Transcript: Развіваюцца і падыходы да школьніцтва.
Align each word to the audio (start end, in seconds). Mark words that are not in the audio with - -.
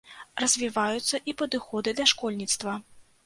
Развіваюцца 0.43 1.19
і 1.31 1.35
падыходы 1.43 1.93
да 1.99 2.07
школьніцтва. 2.15 2.73